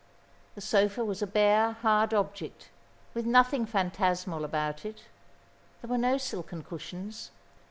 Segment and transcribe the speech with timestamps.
[0.55, 2.69] The sofa was a bare, hard object,
[3.13, 5.03] with nothing phantasmal about it.
[5.83, 7.29] There were no silken cushions.